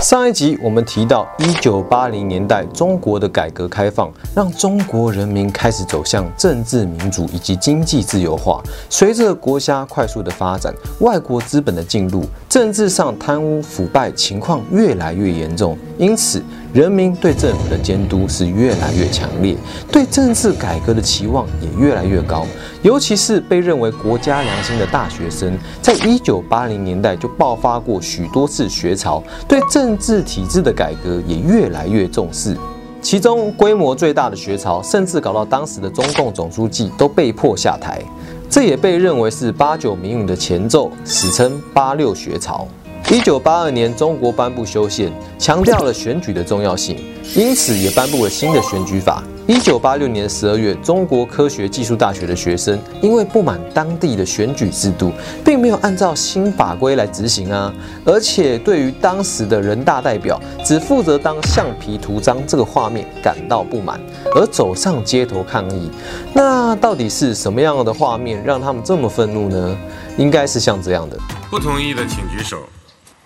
[0.00, 8.62] 上一集我们提到，一九八零年代中国的改革开放，让中国人民开始走向政治民主以及经济自由化。
[8.88, 16.42] 随着国家快速的发展，外国资本的进入，政治上贪污腐败情况越来越严重，因此
[16.72, 19.56] 人民对政府的监督是越来越强烈，
[19.90, 22.46] 对政治改革的期望也越来越高。
[22.82, 32.56] 尤其是被认为国家良心的大学生，在一九八零年代就爆发过许多次学潮，对政治体制的改革也越来越重视。
[33.02, 38.00] 其中规模最大的学潮，甚至搞到当时的中共总书记都被迫下台，
[38.48, 42.68] 这也被认为是八九民运的前奏，史称八六学潮。
[43.12, 46.96] 一九八二年，中国颁布修宪，强调了选举的重要性，
[47.34, 49.20] 因此也颁布了新的选举法。
[49.48, 55.10] 一九八六年十二月，中国科学技术大学的学生因为不满当地的选举制度，
[55.44, 57.74] 并没有按照新法规来执行啊，
[58.04, 64.00] 而且对于当时的人大代表只负责当橡皮图章这个画面感到不满，
[64.36, 65.90] 而走上街头抗议。
[66.32, 69.76] 那到底是什么样的画面让他们这么愤怒呢？
[70.16, 71.18] 应该是像这样的：
[71.50, 72.56] 不同意的请举手。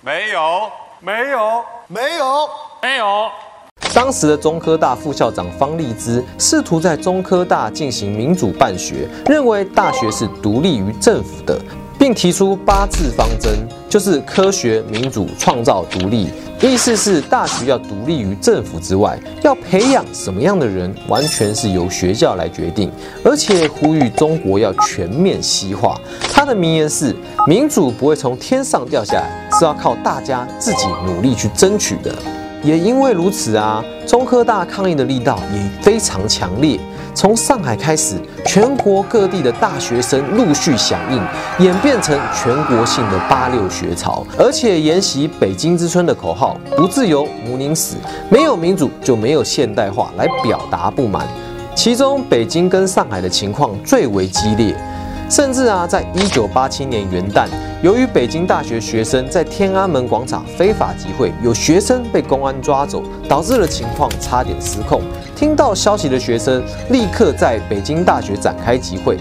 [0.04, 2.48] 没有，没有，没有，
[2.82, 3.26] 没有。
[3.94, 11.58] 当时的中科大副校长方励之试图在中科大进行民主办学，认为大学是独立于政府的，
[11.98, 16.28] 并提出八字方针，就是科学、民主、创造、独立。
[16.60, 22.92] 意思是大学要独立于政府之外，要培养什么样的人，完全是由学校来决定，
[23.24, 25.98] 而且呼吁中国要全面西化。
[26.30, 27.14] 他的名言是：
[27.46, 32.14] 民主不会从天上掉下来，是要靠大家自己努力去争取的。
[32.62, 36.80] 也因为如此啊，中科大抗议的力道也非常强烈。
[37.14, 38.16] 从上海开始，
[38.46, 47.96] 全国各地的大学生陆续响应，演变成全国性的八六学潮，而且沿袭“北京之春”的口号“不自由，母宁死”，
[48.30, 51.26] 没有民主就没有现代化，来表达不满。
[51.74, 54.74] 其中，北京跟上海的情况最为激烈。
[55.30, 57.46] 甚至啊，在一九八七年元旦，
[57.84, 65.02] 由于北京大学学生在天安门广场非法集会，有学生被公安抓走，导致了情况差点失控。
[65.36, 69.18] 听到消息的学生立刻在北京大学展开集会。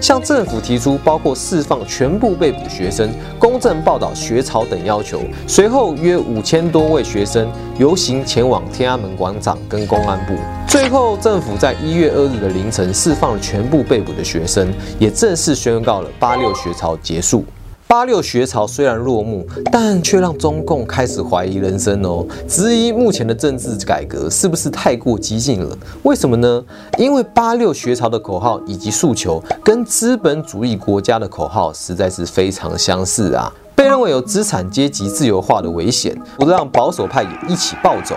[0.00, 5.20] 向政府提出包括释放全部被捕学生、公正报道学潮等要求。
[5.46, 7.46] 随后，约五千多位学生
[7.78, 10.32] 游行前往天安门广场跟公安部。
[10.66, 17.44] 最后，政府在一月二日的凌晨释放了全部被捕的学生，也正式宣告了八六学潮结束。
[17.88, 25.78] 八六学潮虽然落幕，但却让中共开始怀疑人生哦，质疑目前的政治改革是不是太过激进了？
[26.02, 26.64] 为什么呢？
[26.98, 38.16] 因为八六学潮的口号以及诉求跟资本主义国家的口号实在是非常相似啊，被认为有资产阶级自由化的危险，不让保守派也一起暴走。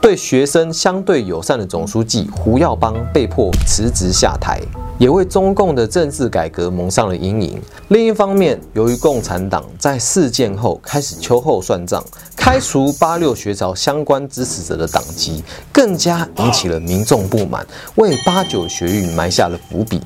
[0.00, 4.60] 对学生相对友善的总书记胡耀邦被迫辞职下台。
[4.98, 7.62] 也为中共的政治改革蒙上了阴影。
[7.86, 12.04] 另一方面，由于共产党在事件后开始秋后算账，
[12.34, 20.02] 开除八六学潮相关支持者的党籍，更加引起了民众不满，为八九学运埋下了伏笔。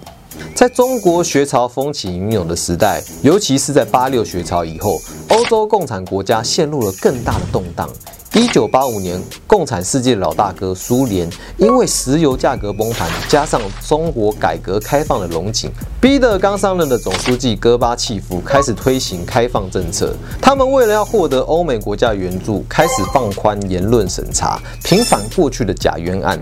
[0.54, 7.88] 在中国学潮风起云涌的时代，尤其是在八六学潮以后，欧洲共产国家陷入了更大的动荡。
[8.34, 11.28] 一九八五年，共产世界老大哥苏联
[11.58, 15.70] 因为石油价格崩盘，加上中国改革开放的龙井，
[16.00, 20.16] 逼得刚上任的总书记戈巴契夫开始推行开放政策。
[20.40, 26.40] 他们为了要获得欧美国家援助，开始放宽言论审查，平反过去的假冤案。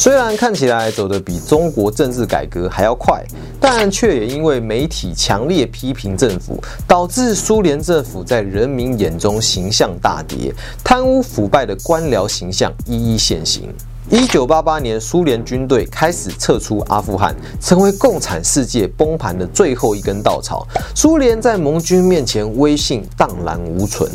[0.00, 3.22] 虽然看起来走得比中国政治改革还要快，
[3.60, 13.68] 但却也因为媒体强烈批评政府，导致苏联政府在人民眼中形象大跌，贪污腐败的官僚形象一一现形。
[14.08, 20.66] 一九八八年，苏联军队开始撤出阿富汗，成为共产世界崩盘的最后一根稻草。
[20.94, 24.10] 苏联在盟军面前威信荡然无存。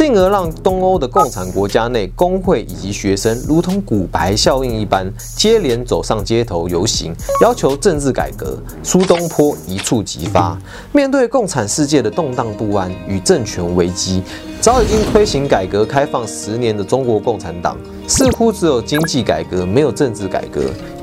[0.00, 5.06] 进而让东欧的共产国家内工会以及学生如同骨牌效应一般，
[5.36, 8.56] 接连走上街头游行，要求政治改革。
[8.82, 10.58] 苏东坡一触即发。
[10.90, 14.22] 面对共产世界的动荡不安与政权危机，
[14.58, 17.76] 早已经推行改革开放十年的中国共产党，
[18.08, 20.62] 似乎只有经济改革，没有政治改革，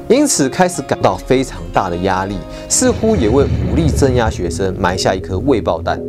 [0.10, 2.36] 因此开始感到非常大的压力，
[2.68, 6.02] 似乎也为武力镇压学生埋下一颗未爆弹。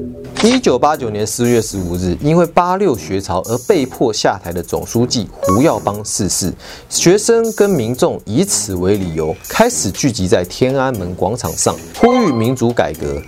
[0.45, 6.53] 一九八九年四月十五日，因为八六学潮而被迫下台的总书记胡耀邦逝世，
[6.89, 13.21] 学生跟民众以此为理由，开始聚集在天安门广场上，呼吁民主改革。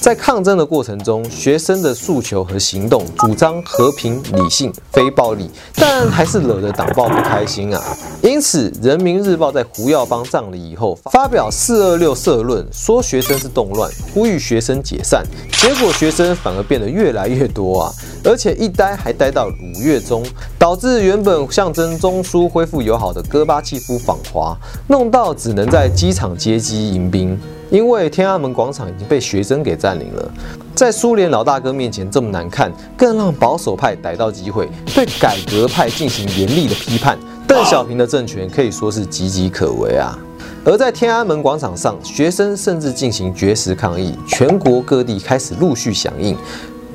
[0.00, 7.82] 在抗争的过程中，学生的诉求和行动主张和平、理性、非暴力，但还是惹得党报不开心啊。
[8.22, 15.26] 因此，《人民日报》在胡耀邦葬礼以后发表“四二六”社论，说学生是动乱，呼吁学生解散。
[15.52, 17.92] 结果学生反而变得越来越多啊，
[18.24, 20.24] 而且一待还待到五月中，
[20.58, 24.56] 导致原本象征中苏恢复友好的戈巴契夫访华，
[24.86, 27.38] 弄到只能在机场接机迎宾。
[27.70, 30.32] 因为天安门广场已经被学生给占领了，
[30.74, 37.18] 在苏联老大哥面前这么难看，更让保守派逮到机会对改革派进行严厉的批判。
[37.46, 40.18] 邓小平的政权可以说是岌岌可危啊！
[40.64, 46.36] 而在天安门广场上，学生甚至进行绝食抗议，全国各地开始陆续响应。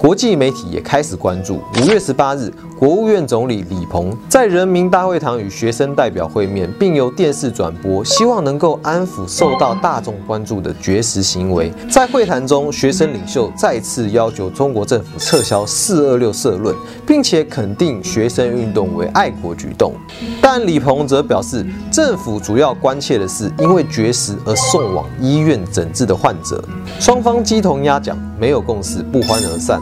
[0.04, 1.62] 国际媒体也开始关注。
[1.82, 11.72] 五月十八日，国务院总理李鹏在人民大会堂与学生代表会面，并由电视转播，希望能够安抚受到大众关注的绝食行为。
[11.90, 16.76] 在会谈中，学生领袖再次要求中国政府撤销“四二六”社论，
[17.08, 19.94] 并且肯定学生运动为爱国举动。
[20.42, 26.62] 但李鹏则表示，政府主要关切的是因为绝食而送往医院诊治的患者。
[27.00, 29.82] 双方鸡同鸭讲，没有共识，不欢而散。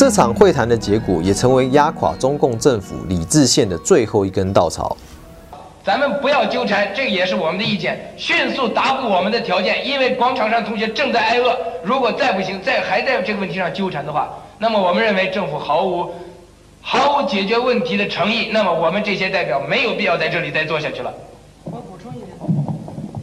[0.00, 4.96] 这场会谈的结果也成为压垮中共政府理智线的最后一根稻草。
[5.84, 8.10] 咱们不要纠缠，这也是我们的意见。
[8.16, 11.54] 迅速答复我们的条件，因为广场上同学正在挨饿。
[11.84, 16.10] 如果再不行，再还在这个问题上纠缠的话，那么我们认为政府毫无
[16.80, 18.48] 毫无解决问题的诚意。
[18.50, 21.12] 那么我们这些代表没有必要在这里再做下去了。
[21.64, 22.30] 我补充一点，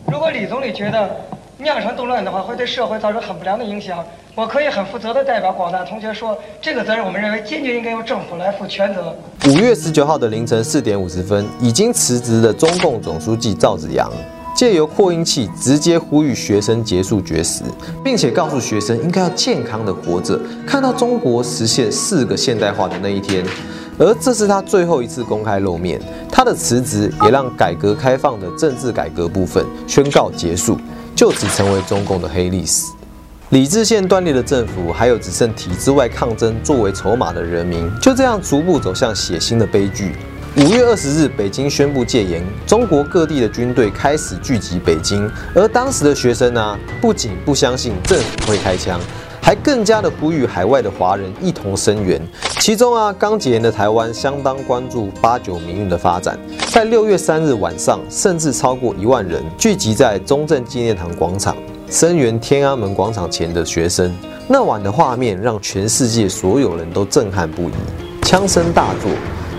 [0.06, 1.10] 如果李总理觉得
[1.60, 3.98] 酿成动乱的话，会对社会造成很不良的影响。
[4.36, 9.12] 我可以很负责的代表广大同学说，这个责任我们认为坚决应该由政府来负全责。
[9.48, 14.08] 五月十九号的凌晨四点五十分，已经辞职的中共总书记赵紫阳，
[14.56, 17.64] 借由扩音器直接呼吁学生结束绝食，
[18.04, 23.44] 并且告诉学生应该要健康的活着，看到中国实现四个现代化的那一天。
[23.98, 26.00] 而这是他最后一次公开露面，
[26.32, 30.78] 他的辞职也让改革开放的政治改革部分宣告结束，
[31.18, 32.86] 就此成为中共的黑历史。
[33.50, 40.12] 理智线断裂的政府，还有只剩体制外抗争作为筹码的人民，就这样逐步走向血腥的悲剧。
[40.58, 49.00] 五月二十日，北京宣布戒严，中国各地的军队开始聚集北京，而当时的学生呢，不仅不相信政府会开枪，
[49.48, 52.22] 还更加的呼吁海外的华人一同声援。
[52.60, 56.38] 其中啊，刚戒严的台湾相当关注八九民运的发展，
[56.70, 61.56] 在六月三日晚上，甚至超过一万人聚集在中正纪念堂广场。
[61.90, 64.14] 声援天安门广场前的学生，
[64.50, 67.74] 那晚的画面让全世界所有人都震撼不已。
[68.24, 69.10] 枪声大作，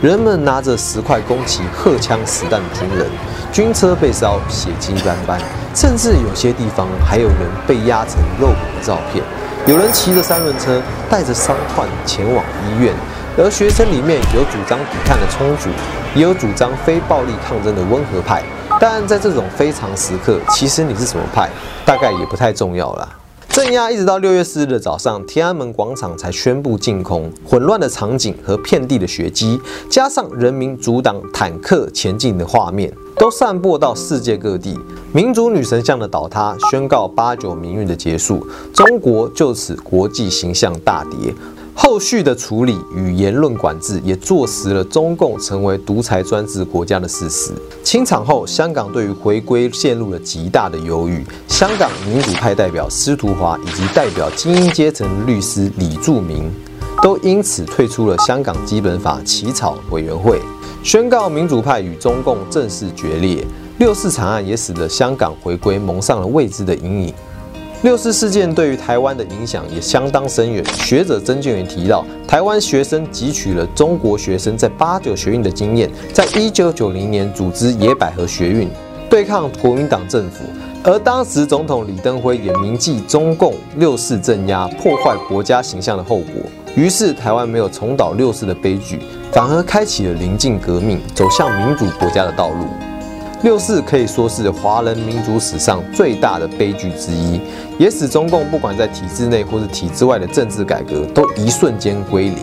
[0.02, 3.06] 人们拿着十块公旗、荷枪实弹的军人，
[3.50, 5.40] 军车被烧，血迹斑斑，
[5.74, 9.24] 甚至有些地方还有人被压成肉骨的照片。
[9.68, 10.80] 有人骑着三轮车，
[11.10, 12.94] 带着伤患前往医院。
[13.36, 15.68] 而学生里面有主张抵抗的冲组，
[16.14, 18.42] 也有主张非暴力抗争的温和派。
[18.80, 21.50] 但在这种非常时刻，其实你是什么派，
[21.84, 23.06] 大概也不太重要了。
[23.50, 27.30] 镇压一直到六月四日的早上，天安门广场才宣布净空。
[27.44, 29.60] 混乱的场景和遍地的血迹，
[29.90, 34.78] 加上人民阻挡坦克前进的画面，都散播到世界各地。
[35.10, 41.34] 民族女神像的倒塌，宣告八九民运的结束，中国就此国际形象大跌。
[41.74, 47.52] 后续的处理与言论管制也坐实了中共成为独裁专制国家的事实。
[47.82, 51.24] 清场后，香港对于回归陷入了极大的犹豫。
[51.46, 56.50] 香港民主派代表司徒华以及代表精英阶层律师李柱铭，
[57.02, 60.38] 都因此退出了香港基本法起草委员会，
[60.82, 63.42] 宣告民主派与中共正式决裂。
[63.78, 67.14] 六四惨案也使得香港回归蒙上了未知的阴影。
[67.82, 70.64] 六四事件对于台湾的影响也相当深远。
[70.80, 78.68] 学者曾建元提到，台湾学生汲取了中国学生在八九学运的经验，在一九九零年组织野百合学运，
[79.08, 80.42] 对抗国民党政府。
[80.82, 86.42] 而当时总统李登辉也铭记中共六四镇压、破坏国家形象的后果，
[86.74, 88.98] 于是台湾没有重蹈六四的悲剧，
[89.30, 92.66] 反而开启了临近革命、走向民主国家的道路。
[93.42, 97.40] 六四可以说是华人民族史上最大的悲剧之一，
[97.78, 102.38] 也使中共不管在体制内或是体制外的政治改革都一瞬间归零。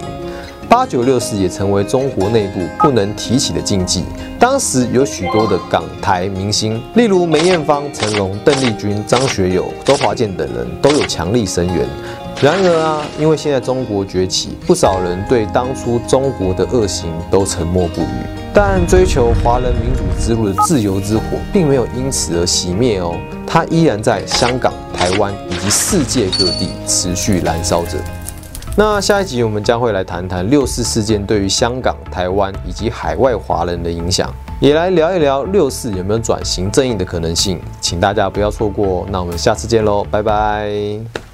[0.69, 4.05] 八九六四也成为中国内部不能提起的禁忌。
[4.39, 11.85] 当时有许多的港台明星，例如梅艳芳、成龙、邓丽君、张学友、周华健等人，都有强力声援。
[12.41, 18.05] 然而啊，因为现在中国崛起，不少人对当初中国的恶行都沉默不语。
[18.55, 24.73] 但追求华人民主之路的自由之火，并没有因此而熄灭哦，它依然在香港。
[24.93, 27.97] 台湾以及世界各地持续燃烧着。
[28.77, 39.05] 那下一集我们将会来谈谈六四事件对于香港、台湾以及海外华人的影响，也来聊一聊六四有没有转型正义的可能性，请大家不要错过。
[39.11, 41.24] 那我们下次见喽，拜拜。